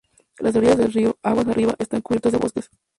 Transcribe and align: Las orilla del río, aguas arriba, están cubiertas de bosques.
Las 0.39 0.55
orilla 0.55 0.75
del 0.75 0.91
río, 0.91 1.19
aguas 1.21 1.47
arriba, 1.47 1.75
están 1.77 2.01
cubiertas 2.01 2.31
de 2.31 2.39
bosques. 2.39 2.71